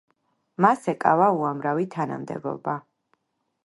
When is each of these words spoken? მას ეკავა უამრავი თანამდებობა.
მას 0.65 0.87
ეკავა 0.93 1.29
უამრავი 1.43 1.87
თანამდებობა. 1.99 2.79